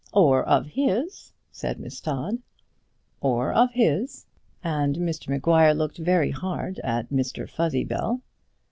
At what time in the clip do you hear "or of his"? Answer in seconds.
0.13-1.31, 3.19-4.25